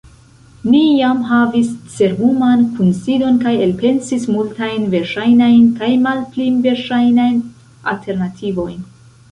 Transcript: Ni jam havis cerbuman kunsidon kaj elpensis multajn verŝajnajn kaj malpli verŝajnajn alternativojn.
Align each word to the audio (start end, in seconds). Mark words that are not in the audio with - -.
Ni 0.69 0.79
jam 0.99 1.19
havis 1.31 1.67
cerbuman 1.97 2.63
kunsidon 2.79 3.37
kaj 3.43 3.53
elpensis 3.67 4.27
multajn 4.37 4.89
verŝajnajn 4.97 5.69
kaj 5.83 5.93
malpli 6.09 6.51
verŝajnajn 6.67 7.39
alternativojn. 7.95 8.87